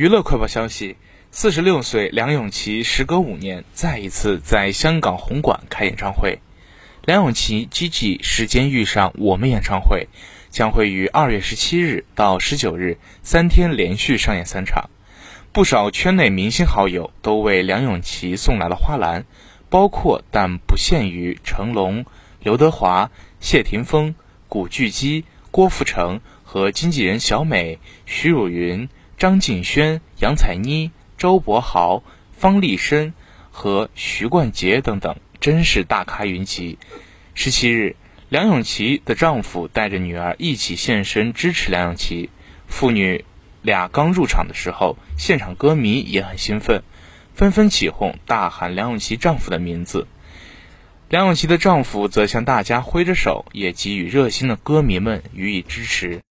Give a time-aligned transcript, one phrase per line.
[0.00, 0.96] 娱乐快报消息：
[1.30, 6.38] 四十六岁梁咏琪时隔五年再一次在香港红馆开演唱会。
[7.04, 10.08] 梁咏琪 G.G 时间遇上我们演唱会，
[10.48, 14.88] 将会于二月十七日到十九日三天连续上演三场。
[15.52, 19.26] 不少圈内明星好友都为梁咏琪送来了花篮，
[19.68, 22.06] 包括但不限于成龙、
[22.42, 24.14] 刘德华、谢霆锋、
[24.48, 28.88] 古巨基、郭富城和经纪人小美、徐汝云、
[29.20, 32.02] 张敬轩、杨采妮、周柏豪、
[32.32, 33.12] 方力申
[33.50, 36.78] 和徐冠杰等等，真是大咖云集。
[37.34, 37.96] 十七日，
[38.30, 42.30] 梁咏琪的丈夫带着女儿一起现身支持梁咏琪，
[42.66, 43.26] 父女。
[43.60, 46.82] 俩刚入场的时候，现场歌迷也很兴奋，
[47.34, 50.08] 纷纷起哄，大喊梁咏琪丈夫的名字。
[51.10, 56.22] 梁咏琪的丈夫则向大家挥着手，也给予热心的歌迷们予以支持。